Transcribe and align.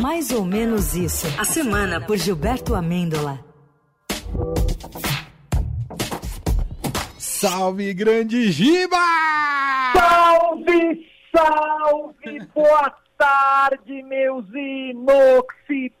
Mais 0.00 0.30
ou 0.30 0.44
menos 0.44 0.94
isso. 0.94 1.26
A 1.38 1.44
semana 1.44 2.00
por 2.00 2.16
Gilberto 2.16 2.74
Amêndola. 2.74 3.38
Salve, 7.18 7.92
grande 7.94 8.50
Giba! 8.50 8.96
Salve, 9.94 11.06
salve, 11.30 12.40
boa 12.54 12.92
tarde, 13.18 14.02
meus 14.04 14.46
inoxidáveis 14.48 15.94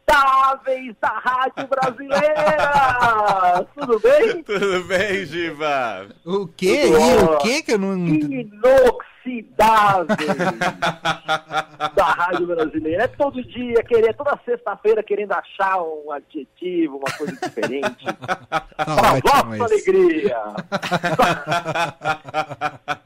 da 1.00 1.08
Rádio 1.08 1.68
Brasileira! 1.68 3.66
Tudo 3.78 4.00
bem? 4.00 4.42
Tudo 4.42 4.84
bem, 4.84 5.26
Giba? 5.26 6.08
O 6.24 6.46
quê? 6.48 6.86
E 6.86 7.22
o 7.22 7.38
quê 7.38 7.62
que 7.62 7.72
eu 7.72 7.78
não... 7.78 7.94
Inoxidáveis 7.94 9.03
da 11.94 12.04
Rádio 12.04 12.46
Brasileira. 12.46 13.04
É 13.04 13.08
todo 13.08 13.42
dia, 13.42 13.82
querer, 13.82 14.14
toda 14.14 14.38
sexta-feira 14.44 15.02
querendo 15.02 15.32
achar 15.32 15.82
um 15.82 16.10
adjetivo, 16.12 16.98
uma 16.98 17.10
coisa 17.16 17.32
diferente. 17.36 18.04
Para 18.76 19.20
vossa 19.22 19.64
alegria! 19.64 20.36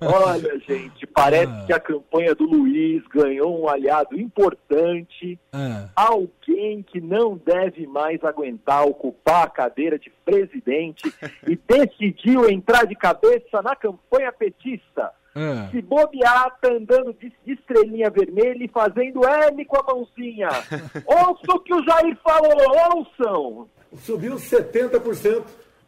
Olha, 0.00 0.58
gente, 0.60 1.06
parece 1.06 1.50
Ah. 1.50 1.64
que 1.66 1.72
a 1.72 1.80
campanha 1.80 2.34
do 2.34 2.44
Luiz 2.44 3.02
ganhou 3.08 3.62
um 3.62 3.68
aliado 3.68 4.18
importante. 4.20 5.38
Ah, 5.52 5.88
Alguém 5.96 6.82
que 6.82 7.00
não 7.00 7.36
deve 7.38 7.86
mais 7.86 8.22
aguentar 8.22 8.84
ocupar 8.86 9.44
a 9.46 9.50
cadeira 9.50 9.98
de 9.98 10.10
presidente 10.24 11.10
e 11.48 11.56
decidiu 11.56 12.48
entrar 12.50 12.84
de 12.86 12.94
cabeça 12.94 13.62
na 13.62 13.74
campanha 13.74 14.30
petista. 14.32 15.10
Ah. 15.34 15.68
Se 15.70 15.82
bobear, 15.82 16.58
tá 16.60 16.68
andando 16.72 17.12
de, 17.14 17.32
de 17.44 17.52
estrelinha 17.52 18.10
vermelha 18.10 18.64
e 18.64 18.68
fazendo 18.68 19.26
L 19.26 19.64
com 19.64 19.76
a 19.76 19.82
mãozinha. 19.82 20.48
Ouça 21.06 21.52
o 21.52 21.60
que 21.60 21.74
o 21.74 21.84
Jair 21.84 22.16
falou, 22.22 22.96
ouçam! 22.96 23.68
subiu 24.02 24.36
70% 24.36 25.44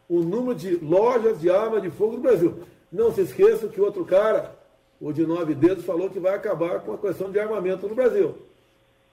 o 0.09 0.20
número 0.20 0.55
de 0.55 0.77
lojas 0.77 1.41
de 1.41 1.51
arma 1.51 1.81
de 1.81 1.91
fogo 1.91 2.15
no 2.15 2.20
Brasil. 2.20 2.62
Não 2.93 3.12
se 3.12 3.23
esqueça 3.23 3.69
que 3.69 3.81
o 3.81 3.85
outro 3.85 4.05
cara, 4.05 4.55
o 5.01 5.12
de 5.12 5.27
nove 5.27 5.55
dedos, 5.55 5.85
falou 5.85 6.09
que 6.09 6.20
vai 6.20 6.35
acabar 6.35 6.81
com 6.81 6.92
a 6.92 6.98
questão 6.98 7.31
de 7.31 7.39
armamento 7.39 7.89
no 7.89 7.95
Brasil. 7.95 8.37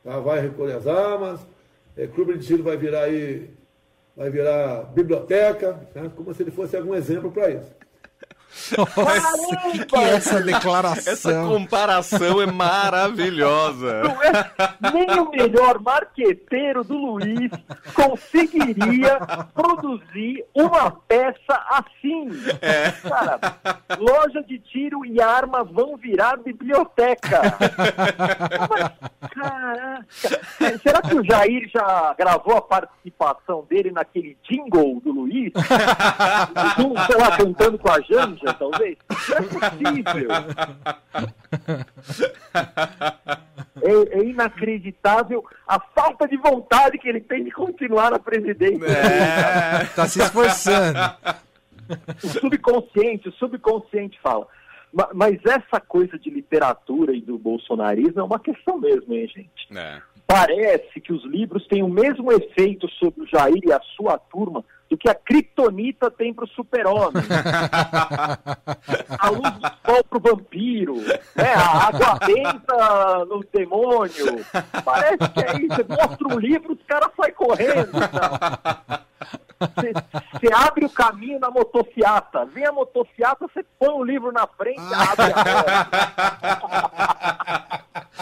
Tá? 0.04 0.20
Vai 0.20 0.42
recolher 0.42 0.74
as 0.74 0.88
armas, 0.88 1.40
é, 1.98 2.06
clube 2.08 2.38
de 2.38 2.46
tiro 2.46 2.64
vai 2.64 2.78
virar 2.78 3.04
aí, 3.04 3.50
vai 4.16 4.30
virar 4.30 4.84
biblioteca, 4.94 5.80
né? 5.96 6.12
como 6.16 6.34
se 6.34 6.44
ele 6.44 6.52
fosse 6.52 6.78
algum 6.78 6.94
exemplo 6.94 7.32
para 7.32 7.50
isso. 7.50 7.72
Nossa, 8.78 9.72
que, 9.72 9.86
que 9.86 9.96
é 9.96 10.04
essa 10.16 10.36
Essa 10.36 10.42
declaração? 10.42 11.48
comparação 11.48 12.42
é 12.42 12.46
maravilhosa. 12.46 14.04
É 14.84 14.92
nem 14.92 15.20
o 15.20 15.30
melhor 15.30 15.80
marqueteiro 15.80 16.84
do 16.84 16.96
Luiz 16.98 17.52
conseguiria 17.94 19.20
produzir 19.54 20.44
uma 20.54 20.92
peça 20.92 21.60
assim. 21.70 22.30
Cara, 23.02 23.40
loja 23.98 24.44
de 24.44 24.60
tiro 24.60 25.06
e 25.06 25.22
arma 25.22 25.64
vão 25.64 25.98
virar 25.98 26.38
biblioteca. 26.38 27.42
Mas, 28.70 29.32
caraca, 29.32 30.06
será 30.82 31.02
que 31.02 31.16
o 31.16 31.24
Jair 31.24 31.70
já 31.74 32.14
gravou 32.18 32.58
a 32.58 32.62
participação 32.62 33.66
dele 33.70 33.92
naquele 33.92 34.38
jingle 34.44 35.02
do 35.02 35.12
Luiz? 35.12 35.52
Sei 37.08 37.18
lá, 37.18 37.38
cantando 37.38 37.78
com 37.78 37.92
a 37.92 38.00
Janja, 38.02 38.43
talvez? 38.54 38.98
Não 39.30 39.38
é 39.38 39.42
possível. 39.42 40.30
É, 43.82 44.20
é 44.20 44.24
inacreditável 44.24 45.44
a 45.68 45.80
falta 45.80 46.28
de 46.28 46.38
vontade 46.38 46.98
que 46.98 47.08
ele 47.10 47.20
tem 47.20 47.44
de 47.44 47.52
continuar 47.52 48.12
na 48.12 48.20
presidência. 48.20 48.86
É. 48.86 49.86
Tá 49.96 50.08
se 50.08 50.22
esforçando. 50.22 50.98
O 52.24 52.28
subconsciente, 52.28 53.30
o 53.30 53.34
subconsciente 53.34 54.18
fala. 54.22 54.48
Ma- 54.94 55.10
Mas 55.14 55.40
essa 55.46 55.80
coisa 55.82 56.18
de 56.18 56.30
literatura 56.30 57.14
e 57.14 57.22
do 57.22 57.38
bolsonarismo 57.38 58.22
é 58.22 58.24
uma 58.24 58.40
questão 58.40 58.78
mesmo, 58.80 59.14
hein, 59.14 59.28
gente? 59.28 59.78
É. 59.78 60.02
Parece 60.26 61.02
que 61.02 61.12
os 61.12 61.26
livros 61.26 61.68
têm 61.68 61.84
o 61.84 61.90
mesmo 61.90 62.32
efeito 62.32 62.88
sobre 62.92 63.24
o 63.24 63.28
Jair 63.28 63.62
e 63.66 63.74
a 63.74 63.82
sua 63.98 64.18
turma 64.18 64.64
do 64.94 64.98
que 64.98 65.10
a 65.10 65.16
kriptonita 65.16 66.12
tem 66.12 66.32
para 66.32 66.46
o 66.46 66.50
super-homem. 66.50 67.24
a 69.18 69.30
luz 69.32 69.52
do 69.54 69.72
sol 69.84 70.04
pro 70.08 70.20
vampiro, 70.20 70.98
né? 71.36 71.54
a 71.56 71.88
água 71.88 72.20
benta 72.24 73.26
no 73.26 73.44
demônio. 73.52 74.46
Parece 74.86 75.30
que 75.34 75.40
é 75.40 75.58
isso. 75.58 75.76
Você 75.76 75.84
mostra 75.90 76.28
um 76.28 76.38
livro, 76.38 76.74
os 76.74 76.84
caras 76.84 77.10
saem 77.20 77.34
correndo. 77.34 77.90
Você 80.32 80.54
abre 80.54 80.86
o 80.86 80.90
caminho 80.90 81.40
na 81.40 81.50
motociata. 81.50 82.46
Vem 82.46 82.68
a 82.68 82.72
motociata, 82.72 83.48
você 83.48 83.66
põe 83.80 83.90
o 83.90 84.04
livro 84.04 84.32
na 84.32 84.46
frente, 84.46 84.80
abre 84.94 85.34
a 85.34 85.44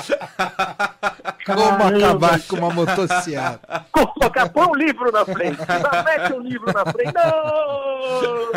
porta. 0.07 0.90
Como 1.45 1.61
acabar 1.61 2.39
com 2.47 2.55
uma 2.57 2.69
motocicleta? 2.73 3.85
Coloca, 3.91 4.49
põe 4.49 4.67
um 4.67 4.75
livro 4.75 5.11
na 5.11 5.25
frente. 5.25 5.57
Não, 5.59 6.03
mete 6.03 6.33
um 6.33 6.41
livro 6.41 6.71
na 6.73 6.85
frente. 6.85 7.13
Não! 7.13 8.51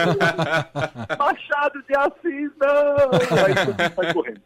Machado 1.19 1.83
de 1.89 1.97
Assis, 1.97 2.50
não! 2.61 3.44
Aí 3.44 3.55
sai 3.94 4.12
correndo. 4.12 4.41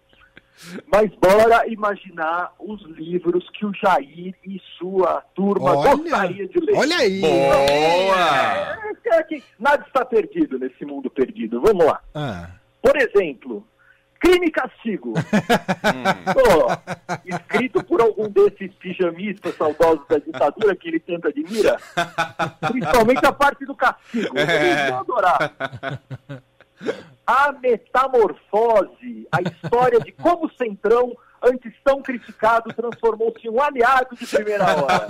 Mas 0.93 1.11
bora 1.23 1.69
imaginar 1.69 2.53
os 2.59 2.83
livros 2.97 3.49
que 3.51 3.65
o 3.65 3.73
Jair 3.75 4.35
e 4.45 4.61
sua 4.77 5.23
turma 5.35 5.75
gostaria 5.75 6.49
de 6.49 6.59
ler. 6.61 6.77
olha 6.77 6.97
aí. 6.97 7.21
Boa! 7.21 8.79
É, 9.05 9.19
é 9.19 9.23
que 9.23 9.43
nada 9.59 9.85
está 9.87 10.05
perdido 10.05 10.59
nesse 10.59 10.85
mundo 10.85 11.09
perdido. 11.11 11.61
Vamos 11.61 11.85
lá. 11.85 12.01
Ah, 12.15 12.51
Por 12.83 12.97
exemplo, 12.97 13.65
Crime 14.21 14.47
e 14.49 14.51
Castigo. 14.51 15.15
Por 16.35 16.98
pijamistas 18.79 19.57
saudosos 19.57 20.07
da 20.09 20.19
ditadura 20.19 20.75
que 20.77 20.89
ele 20.89 21.01
tanto 21.01 21.29
admira. 21.29 21.79
Principalmente 22.71 23.27
a 23.27 23.33
parte 23.33 23.65
do 23.65 23.75
castigo. 23.75 24.39
Eles 24.39 24.91
vão 24.91 25.01
adorar. 25.01 25.53
A 27.27 27.53
Metamorfose, 27.53 29.29
a 29.31 29.43
história 29.43 30.01
de 30.01 30.13
como 30.13 30.47
o 30.47 30.51
Centrão, 30.53 31.15
antes 31.43 31.73
tão 31.85 32.01
criticado, 32.01 32.73
transformou-se 32.73 33.47
em 33.47 33.51
um 33.51 33.61
aliado 33.61 34.17
de 34.17 34.27
primeira 34.27 34.65
hora. 34.65 35.07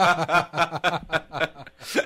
Isso 1.80 2.00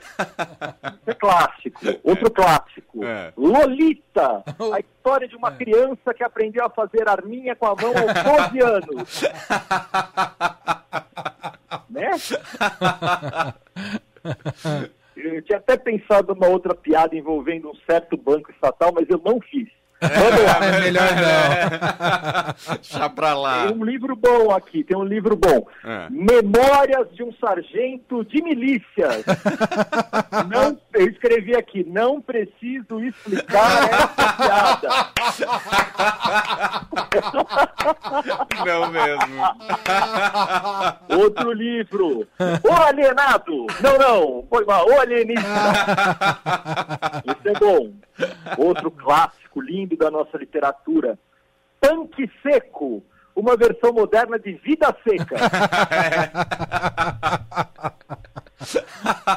é 1.07 1.15
clássico. 1.15 1.81
Outro 2.05 2.31
clássico. 2.31 3.05
É. 3.05 3.33
Lolita, 3.37 4.43
a 4.75 4.81
história 4.81 5.27
de 5.27 5.37
uma 5.37 5.53
criança 5.53 6.13
que 6.15 6.23
aprendeu 6.23 6.65
a 6.65 6.71
fazer 6.71 7.09
arminha 7.09 7.57
com 7.57 7.67
a 7.67 7.75
mão 7.75 7.93
aos 7.97 8.51
12 8.53 8.61
anos. 8.61 9.23
Eu 15.17 15.43
tinha 15.43 15.59
até 15.59 15.77
pensado 15.77 16.35
numa 16.35 16.49
outra 16.49 16.75
piada 16.75 17.15
envolvendo 17.17 17.71
um 17.71 17.75
certo 17.89 18.17
banco 18.17 18.51
estatal, 18.51 18.93
mas 18.95 19.09
eu 19.09 19.21
não 19.25 19.41
fiz. 19.41 19.69
Vamos 20.03 20.43
lá. 20.45 20.59
é 20.67 20.81
melhor 20.81 21.09
não. 21.15 22.75
Deixa 22.83 23.09
pra 23.11 23.35
lá. 23.35 23.69
Tem 23.69 23.77
um 23.77 23.85
livro 23.85 24.17
bom 24.17 24.51
aqui, 24.51 24.83
tem 24.83 24.97
um 24.97 25.05
livro 25.05 25.37
bom. 25.37 25.65
É. 25.85 26.09
Memórias 26.11 27.07
de 27.13 27.23
um 27.23 27.33
sargento 27.35 28.25
de 28.25 28.43
milícias. 28.43 29.23
Não, 30.49 30.77
eu 30.95 31.09
escrevi 31.09 31.55
aqui, 31.55 31.85
não 31.89 32.21
preciso 32.21 32.99
explicar 33.01 33.85
essa 33.85 34.33
piada. 34.33 34.89
Não 38.67 38.91
mesmo. 38.91 39.43
Outro 41.09 41.53
livro. 41.53 42.27
O 42.39 42.73
alienado. 42.73 43.67
Não, 43.81 43.99
não, 43.99 44.47
foi 44.49 44.65
mal. 44.65 44.87
O 44.87 45.01
alienista. 45.01 45.49
Esse 47.27 47.49
é 47.49 47.53
bom. 47.59 47.91
Outro 48.59 48.91
clássico 48.91 49.42
lindo 49.61 49.97
da 49.97 50.11
nossa 50.11 50.37
literatura. 50.39 51.19
Tanque 51.81 52.31
Seco. 52.43 53.03
Uma 53.35 53.57
versão 53.57 53.93
moderna 53.93 54.39
de 54.39 54.53
Vida 54.55 54.95
Seca. 55.03 55.37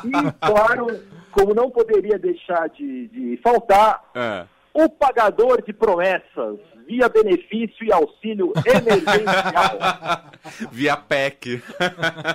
E, 0.06 0.12
claro, 0.46 1.02
como 1.32 1.54
não 1.56 1.70
poderia 1.72 2.18
deixar 2.20 2.70
de, 2.70 3.08
de 3.08 3.40
faltar, 3.44 4.02
É. 4.16 4.46
o 4.74 4.88
pagador 4.90 5.64
de 5.64 5.74
promessas 5.74 6.60
via 6.88 7.10
benefício 7.10 7.84
e 7.84 7.92
auxílio 7.92 8.54
emergencial. 8.64 9.80
Via 10.72 10.96
PEC. 10.96 11.60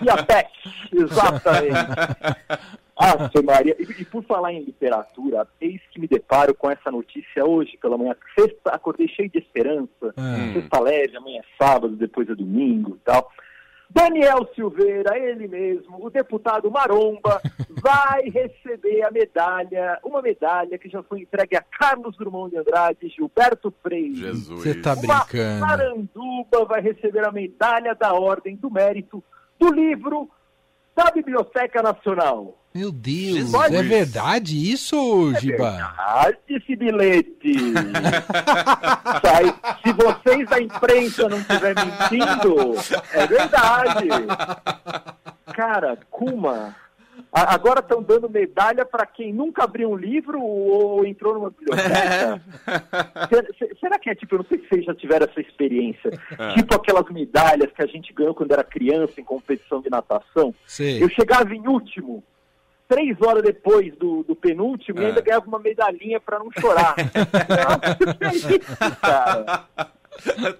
Via 0.02 0.24
PEC, 0.24 0.50
exatamente. 0.92 1.76
Ah, 3.00 3.30
Maria. 3.42 3.74
E, 3.78 4.02
e 4.02 4.04
por 4.04 4.22
falar 4.24 4.52
em 4.52 4.62
literatura, 4.62 5.48
eis 5.58 5.80
que 5.90 5.98
me 5.98 6.06
deparo 6.06 6.54
com 6.54 6.70
essa 6.70 6.90
notícia 6.90 7.44
hoje 7.46 7.78
pela 7.80 7.96
manhã. 7.96 8.14
Sexta, 8.38 8.70
acordei 8.70 9.08
cheio 9.08 9.30
de 9.30 9.38
esperança. 9.38 10.14
Hum. 10.18 10.52
Sexta 10.52 10.80
leve, 10.80 11.16
amanhã 11.16 11.40
é 11.40 11.64
sábado, 11.64 11.96
depois 11.96 12.28
é 12.28 12.34
domingo 12.34 12.96
e 12.96 13.04
tal. 13.04 13.30
Daniel 13.92 14.48
Silveira, 14.54 15.18
ele 15.18 15.48
mesmo, 15.48 16.04
o 16.04 16.10
deputado 16.10 16.70
Maromba, 16.70 17.40
vai 17.82 18.22
receber 18.28 19.02
a 19.02 19.10
medalha, 19.10 19.98
uma 20.04 20.22
medalha 20.22 20.78
que 20.78 20.88
já 20.88 21.02
foi 21.02 21.22
entregue 21.22 21.56
a 21.56 21.62
Carlos 21.62 22.16
Drummond 22.16 22.52
de 22.52 22.58
Andrade, 22.58 23.08
Gilberto 23.08 23.74
Freire. 23.82 24.14
Jesus. 24.14 24.60
Você 24.60 24.74
tá 24.80 24.92
Uma 24.92 25.24
brincando. 25.24 25.66
Saranduba 25.66 26.64
vai 26.66 26.80
receber 26.80 27.26
a 27.26 27.32
medalha 27.32 27.94
da 27.94 28.12
Ordem 28.12 28.54
do 28.54 28.70
Mérito 28.70 29.24
do 29.58 29.72
livro 29.72 30.30
da 31.04 31.10
Biblioteca 31.10 31.82
Nacional. 31.82 32.56
Meu 32.74 32.92
Deus, 32.92 33.36
Jesus. 33.36 33.72
é 33.72 33.82
verdade 33.82 34.72
isso, 34.72 35.32
Giba? 35.40 35.92
Ah, 35.98 36.30
esse 36.48 36.76
bilhete! 36.76 37.54
Sai- 39.24 39.54
se 39.82 39.92
vocês 39.92 40.48
da 40.48 40.60
imprensa 40.60 41.28
não 41.28 41.38
estiverem 41.38 41.84
mentindo, 41.84 42.74
é 43.12 43.26
verdade. 43.26 44.08
Cara, 45.52 45.98
Kuma, 46.10 46.76
agora 47.32 47.80
estão 47.80 48.02
dando 48.02 48.28
medalha 48.28 48.84
para 48.84 49.06
quem 49.06 49.32
nunca 49.32 49.64
abriu 49.64 49.90
um 49.90 49.96
livro 49.96 50.40
ou 50.42 51.04
entrou 51.06 51.34
numa 51.34 51.50
biblioteca. 51.50 52.40
Será- 53.30 53.48
se- 53.58 53.76
Será 53.80 53.98
que 53.98 54.10
é 54.10 54.14
tipo, 54.14 54.34
eu 54.34 54.38
não 54.38 54.46
sei 54.46 54.58
se 54.58 54.68
vocês 54.68 54.84
já 54.84 54.94
tiveram 54.94 55.26
essa 55.30 55.40
experiência, 55.40 56.10
tipo 56.54 56.74
aquelas 56.74 57.08
medalhas 57.10 57.70
que 57.72 57.82
a 57.82 57.86
gente 57.86 58.12
ganhou 58.12 58.34
quando 58.34 58.52
era 58.52 58.64
criança 58.64 59.20
em 59.20 59.24
competição 59.24 59.80
de 59.80 59.88
natação? 59.90 60.54
Sei. 60.66 61.02
Eu 61.02 61.08
chegava 61.10 61.54
em 61.54 61.66
último, 61.68 62.22
três 62.88 63.16
horas 63.22 63.42
depois 63.44 63.94
do, 63.96 64.24
do 64.24 64.34
penúltimo, 64.34 65.00
e 65.00 65.04
É. 65.04 65.06
ainda 65.08 65.20
ganhava 65.20 65.46
uma 65.46 65.58
medalhinha 65.60 66.18
pra 66.20 66.38
não 66.38 66.50
chorar. 66.58 66.94
É 68.20 68.34
isso, 68.34 68.48
cara? 69.00 69.64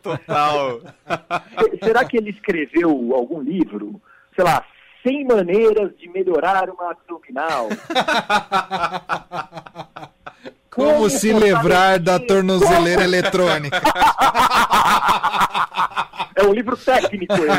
Total. 0.02 0.81
Se- 0.81 1.78
Será 1.84 2.05
que 2.05 2.16
ele 2.16 2.31
escreveu 2.31 2.90
algum 3.14 3.40
livro? 3.40 4.00
Sei 4.34 4.44
lá, 4.44 4.64
100 5.02 5.25
maneiras 5.26 5.91
de 5.99 6.08
melhorar 6.08 6.70
uma 6.70 6.93
abdominal. 6.93 7.69
Como 10.70 11.11
se 11.11 11.31
fortalecer- 11.32 11.55
livrar 11.56 11.99
da 12.00 12.19
tornozeleira 12.19 13.05
eletrônica? 13.05 13.81
É 16.37 16.43
um 16.43 16.55
livro 16.55 16.75
técnico 16.75 17.35
esse. 17.35 17.58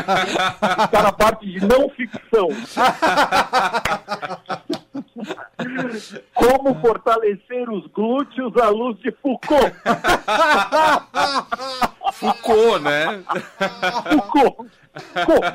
Está 0.84 1.02
na 1.04 1.12
parte 1.12 1.46
de 1.46 1.64
não 1.64 1.88
ficção. 1.90 2.48
Como 6.34 6.74
fortalecer 6.80 7.70
os 7.70 7.86
glúteos 7.92 8.56
à 8.56 8.70
luz 8.70 8.98
de 8.98 9.12
Foucault. 9.22 9.72
Foucault, 12.12 12.80
né? 12.82 13.22
Foucault. 14.10 14.66
Foucault. 15.14 15.46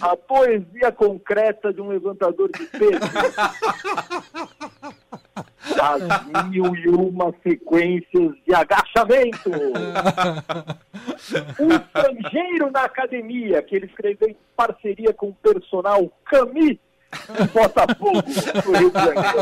A 0.00 0.16
poesia 0.16 0.92
concreta 0.92 1.72
de 1.72 1.80
um 1.80 1.88
levantador 1.88 2.50
de 2.52 2.66
peso. 2.66 3.00
As 5.80 6.46
mil 6.48 6.74
e 6.76 6.88
uma 6.88 7.34
sequências 7.42 8.34
de 8.46 8.54
agachamento. 8.54 9.50
Um 11.58 11.68
estrangeiro 11.68 12.70
na 12.70 12.84
academia, 12.84 13.62
que 13.62 13.76
ele 13.76 13.86
escreveu 13.86 14.28
em 14.28 14.36
parceria 14.56 15.12
com 15.12 15.28
o 15.28 15.34
personal 15.34 16.10
Cami, 16.24 16.80
em 17.40 17.46
Botafogo, 17.52 18.22
no 18.64 18.72
Rio 18.78 18.90
de 18.90 18.98
Janeiro. 18.98 19.38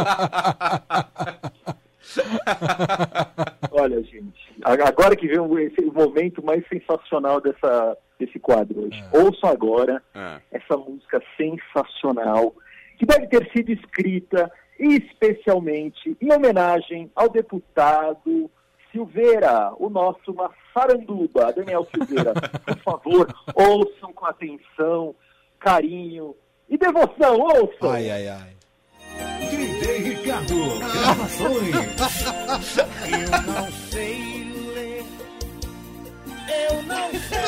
Olha, 3.72 4.02
gente, 4.02 4.33
agora 4.64 5.14
que 5.16 5.26
vem 5.28 5.38
o, 5.38 5.58
esse- 5.58 5.80
o 5.84 5.92
momento 5.92 6.44
mais 6.44 6.66
sensacional 6.68 7.40
dessa, 7.40 7.96
desse 8.18 8.38
quadro 8.38 8.86
hoje. 8.86 9.02
Ouçam 9.12 9.50
agora 9.50 10.02
É. 10.14 10.40
essa 10.52 10.76
música 10.76 11.22
sensacional, 11.36 12.54
que 12.98 13.04
deve 13.06 13.26
ter 13.26 13.50
sido 13.52 13.70
escrita 13.72 14.50
especialmente 14.78 16.16
em 16.20 16.32
homenagem 16.32 17.10
ao 17.14 17.28
deputado 17.28 18.50
Silveira, 18.90 19.72
o 19.78 19.88
nosso 19.90 20.32
Massaranduba, 20.34 21.52
Daniel 21.52 21.86
Silveira. 21.94 22.32
Por 22.64 22.78
favor, 22.78 23.26
ouçam 23.54 24.12
com 24.12 24.24
atenção, 24.26 25.14
carinho 25.58 26.34
e 26.68 26.78
devoção, 26.78 27.38
ouçam! 27.40 27.90
Ai, 27.90 28.08
ai, 28.10 28.28
ai. 28.28 28.54
DJ 29.50 29.98
Ricardo, 29.98 30.54
gravações. 30.78 31.74
Eu 33.10 33.52
não 33.52 33.70
sei. 33.90 34.43
Eu 36.54 36.82
não 36.82 37.10
sei 37.10 37.44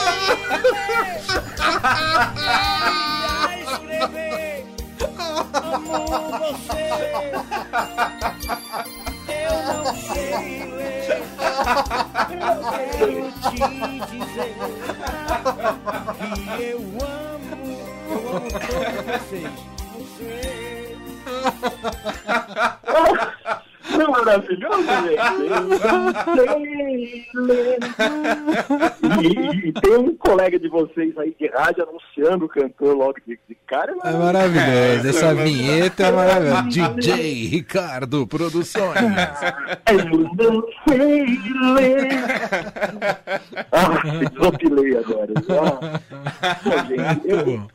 escrever. 3.63 4.67
Amo 5.63 5.95
você. 6.39 6.87
Eu 9.29 9.57
não 9.73 9.85
sei 9.95 10.67
ler. 10.73 11.23
Eu 12.31 12.57
quero 12.73 13.25
te 13.43 13.59
dizer 14.11 14.53
que 16.57 16.63
eu 16.63 16.79
amo. 17.03 17.65
Eu 18.09 18.27
amo 18.35 18.53
todos 18.67 19.05
vocês. 19.07 19.55
Você. 19.93 20.37
Não 24.07 24.15
é 24.15 24.25
maravilhoso, 24.25 24.83
gente? 24.87 25.17
Eu 25.51 25.61
não 25.63 25.79
sei 26.35 27.27
ler. 27.35 27.79
E, 29.23 29.69
e 29.69 29.73
tem 29.73 29.97
um 29.97 30.17
colega 30.17 30.59
de 30.59 30.69
vocês 30.69 31.17
aí 31.19 31.35
de 31.39 31.47
rádio 31.49 31.89
anunciando 31.89 32.45
o 32.45 32.49
cantor 32.49 32.97
logo 32.97 33.17
de, 33.27 33.39
de 33.49 33.55
cara. 33.67 33.93
É 34.05 34.13
maravilhoso. 34.13 35.09
Essa 35.09 35.35
vinheta 35.35 36.05
é 36.05 36.13
maravilhosa. 36.13 36.95
DJ 36.95 37.47
Ricardo 37.49 38.27
Produções. 38.27 38.97
Eu 39.91 40.05
não 40.53 40.65
sei 40.89 41.27
ler. 41.75 42.09
Ah, 43.73 44.29
desopilei 44.31 44.97
agora. 44.99 45.33
Ah. 46.47 46.85
Gente, 46.87 47.29
eu, 47.29 47.37
Muito 47.47 47.61
bom. 47.61 47.69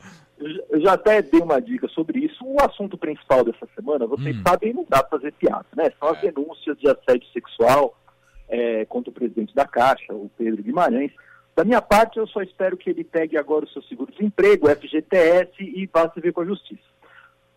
eu 0.70 0.80
já 0.80 0.92
até 0.94 1.20
dei 1.22 1.40
uma 1.40 1.60
dica 1.60 1.88
sobre 1.88 2.20
isso. 2.20 2.31
O 2.52 2.62
assunto 2.62 2.98
principal 2.98 3.42
dessa 3.44 3.66
semana, 3.74 4.06
vocês 4.06 4.36
sabem, 4.46 4.74
não 4.74 4.84
dá 4.88 5.02
pra 5.02 5.18
fazer 5.18 5.32
piada, 5.32 5.64
né? 5.74 5.90
São 5.98 6.08
as 6.10 6.20
denúncias 6.20 6.78
de 6.78 6.86
assédio 6.88 7.26
sexual 7.32 7.96
é, 8.48 8.84
contra 8.84 9.10
o 9.10 9.14
presidente 9.14 9.54
da 9.54 9.66
Caixa, 9.66 10.12
o 10.12 10.30
Pedro 10.36 10.62
Guimarães. 10.62 11.10
Da 11.56 11.64
minha 11.64 11.80
parte, 11.80 12.18
eu 12.18 12.26
só 12.26 12.42
espero 12.42 12.76
que 12.76 12.90
ele 12.90 13.04
pegue 13.04 13.38
agora 13.38 13.64
o 13.64 13.68
seu 13.68 13.82
seguro-desemprego, 13.82 14.66
o 14.66 14.70
FGTS, 14.70 15.52
e 15.60 15.88
vá 15.92 16.10
se 16.10 16.20
ver 16.20 16.32
com 16.32 16.42
a 16.42 16.46
justiça. 16.46 16.82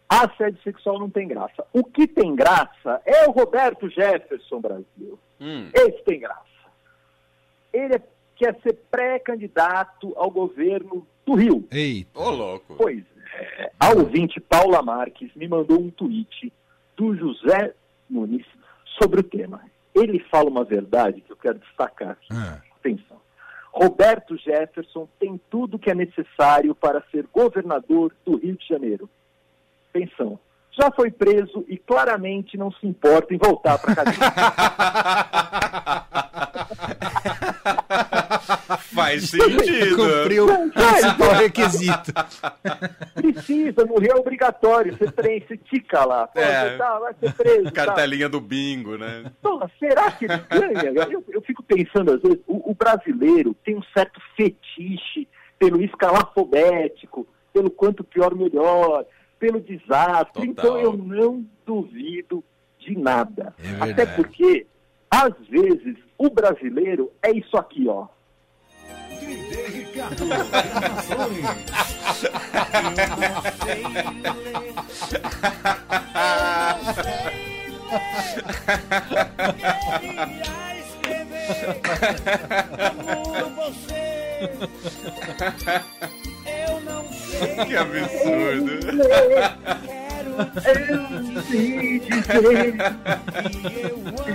Assédio 0.07 0.61
sexual 0.63 0.99
não 0.99 1.09
tem 1.09 1.27
graça. 1.27 1.65
O 1.73 1.83
que 1.83 2.07
tem 2.07 2.33
graça 2.35 3.01
é 3.05 3.27
o 3.27 3.31
Roberto 3.31 3.89
Jefferson 3.89 4.61
Brasil. 4.61 5.19
Hum. 5.41 5.69
Esse 5.73 6.03
tem 6.03 6.19
graça. 6.21 6.45
Ele 7.73 7.95
é- 7.95 8.01
quer 8.35 8.55
ser 8.61 8.73
pré-candidato 8.91 10.13
ao 10.15 10.29
governo 10.29 11.05
do 11.25 11.33
Rio. 11.33 11.67
Eita. 11.71 12.19
Ô, 12.19 12.29
louco. 12.29 12.75
Pois 12.77 12.99
é, 12.99 13.14
a 13.79 13.89
ouvinte 13.89 14.39
Paula 14.39 14.81
Marques 14.81 15.31
me 15.35 15.47
mandou 15.47 15.79
um 15.79 15.89
tweet 15.89 16.51
do 16.95 17.15
José 17.15 17.73
Nunes 18.09 18.45
sobre 18.99 19.19
o 19.19 19.23
tema. 19.23 19.61
Ele 19.93 20.19
fala 20.31 20.49
uma 20.49 20.63
verdade 20.63 21.21
que 21.21 21.31
eu 21.31 21.37
quero 21.37 21.59
destacar 21.59 22.11
aqui. 22.11 22.27
Ah. 22.31 22.61
Atenção. 22.79 23.17
Roberto 23.71 24.37
Jefferson 24.37 25.07
tem 25.19 25.39
tudo 25.49 25.77
que 25.79 25.91
é 25.91 25.95
necessário 25.95 26.73
para 26.73 27.03
ser 27.11 27.27
governador 27.33 28.13
do 28.25 28.37
Rio 28.37 28.55
de 28.55 28.67
Janeiro. 28.67 29.09
Atenção. 29.89 30.39
Já 30.71 30.91
foi 30.91 31.11
preso 31.11 31.65
e 31.67 31.77
claramente 31.77 32.57
não 32.57 32.71
se 32.71 32.85
importa 32.85 33.33
em 33.33 33.37
voltar 33.37 33.77
para 33.77 33.95
cadeia. 33.95 34.15
Faz 38.93 39.29
sentido. 39.29 39.95
Cumpriu 39.97 40.45
o 40.45 40.71
principal 40.71 41.31
requisito. 41.35 42.11
Precisa, 43.13 43.85
no 43.85 43.99
Rio 43.99 44.11
é 44.11 44.15
obrigatório. 44.15 44.95
Você 44.97 45.05
você 45.39 45.57
tica 45.57 46.05
lá. 46.05 46.27
Pô, 46.27 46.39
É. 46.39 46.71
você 46.71 46.77
tá, 46.77 46.99
vai 46.99 47.13
ser 47.19 47.33
preso. 47.33 47.63
tá. 47.65 47.71
Cartelinha 47.71 48.29
do 48.29 48.39
bingo, 48.41 48.97
né? 48.97 49.31
Porra, 49.41 49.69
será 49.79 50.11
que 50.11 50.25
ele 50.25 50.37
ganha? 50.49 51.07
Eu, 51.11 51.23
eu 51.29 51.41
fico 51.41 51.63
pensando, 51.63 52.13
às 52.13 52.21
vezes, 52.21 52.39
o, 52.47 52.71
o 52.71 52.75
brasileiro 52.75 53.53
tem 53.63 53.75
um 53.77 53.83
certo 53.95 54.19
fetiche 54.35 55.27
pelo 55.59 55.81
escalafobético, 55.81 57.27
pelo 57.53 57.69
quanto 57.69 58.03
pior 58.03 58.35
melhor, 58.35 59.05
pelo 59.39 59.59
desastre. 59.59 60.47
Total. 60.47 60.47
Então 60.47 60.79
eu 60.79 60.93
não 60.97 61.45
duvido 61.65 62.43
de 62.79 62.97
nada. 62.97 63.53
É 63.81 63.91
Até 63.91 64.05
porque, 64.05 64.67
às 65.09 65.33
vezes, 65.49 65.95
o 66.17 66.29
brasileiro 66.29 67.11
é 67.21 67.31
isso 67.31 67.57
aqui, 67.57 67.87
ó. 67.87 68.07
Escrever. 80.79 81.45
Amo 83.07 83.49
você. 83.55 84.05
Que 87.65 87.75
absurdo. 87.75 88.73
Eu 90.65 91.41
sei 91.43 91.99
dizer 91.99 91.99
que 91.99 92.13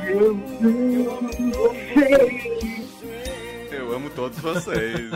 eu 0.09 0.35
não 0.35 1.63
sei. 1.95 2.80
Eu 3.91 3.97
amo 3.97 4.09
todos 4.11 4.39
vocês. 4.39 5.11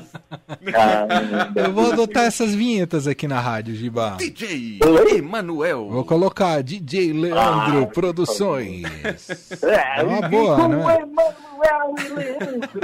Caramba. 0.73 1.53
Eu 1.55 1.73
vou 1.73 1.93
adotar 1.93 2.25
essas 2.25 2.53
vinhetas 2.53 3.07
aqui 3.07 3.29
na 3.29 3.39
rádio, 3.39 3.73
Giba. 3.73 4.17
DJ? 4.19 4.81
Emanuel. 5.17 5.89
Vou 5.89 6.05
colocar 6.05 6.61
DJ 6.61 7.13
Leandro 7.13 7.87
Produções. 7.87 8.83
É, 9.63 10.03
uma 10.03 10.27
e 10.27 10.29
boa, 10.29 10.67
né? 10.67 10.77
Emanuel 11.03 11.95
e 12.01 12.09
Leandro. 12.15 12.81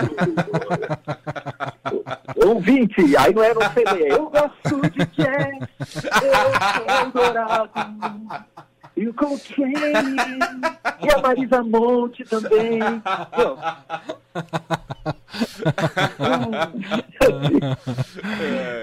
Ouvinte, 2.46 3.16
aí 3.16 3.34
não 3.34 3.42
é 3.42 3.52
no 3.52 3.62
CD. 3.74 4.12
Eu 4.12 4.30
gosto 4.30 4.90
de 4.92 5.04
jazz, 5.06 5.58
eu 6.22 6.32
sou 7.00 7.10
dourado. 7.10 7.70
E 9.00 9.08
o 9.08 9.14
Coltrane, 9.14 9.74
e 11.02 11.10
a 11.10 11.22
Marisa 11.22 11.62
Monte 11.62 12.22
também. 12.22 12.80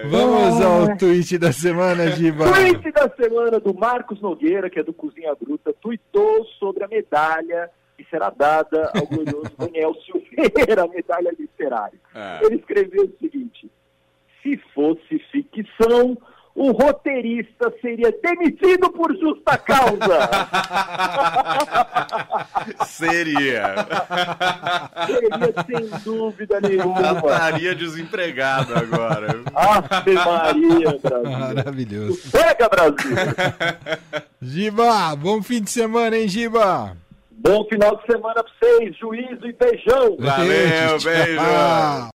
Vamos 0.10 0.60
ao 0.60 0.98
tweet 0.98 1.38
da 1.38 1.52
semana, 1.52 2.10
Giba. 2.10 2.52
Tweet 2.52 2.92
da 2.94 3.08
semana 3.10 3.60
do 3.60 3.76
Marcos 3.76 4.20
Nogueira, 4.20 4.72
que 4.72 4.80
é 4.80 4.84
do 4.84 4.92
Cozinha 4.92 5.36
Bruta, 5.36 5.72
tweetou 5.80 6.46
sobre 6.58 6.84
a 6.84 6.88
medalha 6.88 7.70
que 7.96 8.04
será 8.10 8.32
dada 8.32 8.92
ao 8.96 9.06
glorioso 9.06 9.52
Daniel 9.56 9.94
Silveira, 10.04 10.86
a 10.86 10.88
medalha 10.88 11.32
literária. 11.38 12.00
É. 12.16 12.44
Ele 12.44 12.56
escreveu 12.56 13.04
o 13.04 13.14
seguinte: 13.20 13.70
se 14.42 14.58
fosse 14.74 15.20
ficção, 15.32 16.18
o 16.58 16.72
roteirista 16.72 17.72
seria 17.80 18.12
demitido 18.12 18.90
por 18.92 19.16
justa 19.16 19.56
causa. 19.60 20.28
Seria. 22.88 23.76
seria 25.06 25.54
sem 25.66 25.88
dúvida 26.04 26.60
nenhuma. 26.60 27.12
Estaria 27.12 27.76
desempregado 27.76 28.74
agora. 28.76 29.40
Ave 29.54 30.14
Maria, 30.14 31.00
Brasil. 31.02 31.32
Maravilhoso. 31.32 32.32
Pega, 32.32 32.68
Brasil. 32.68 33.16
Giba, 34.42 35.16
bom 35.16 35.44
fim 35.44 35.62
de 35.62 35.70
semana, 35.70 36.18
hein, 36.18 36.28
Giba? 36.28 36.98
Bom 37.32 37.64
final 37.66 37.96
de 37.98 38.06
semana 38.12 38.44
pra 38.44 38.52
vocês. 38.60 38.98
Juízo 38.98 39.46
e 39.48 39.54
beijão. 39.54 40.18
Valeu, 40.20 41.00
beijo. 41.04 41.40